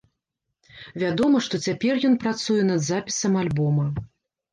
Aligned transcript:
Вядома, 1.01 1.41
што 1.47 1.59
цяпер 1.65 1.99
ён 2.09 2.15
працуе 2.23 2.57
над 2.71 2.81
запісам 2.87 3.37
альбома. 3.43 3.85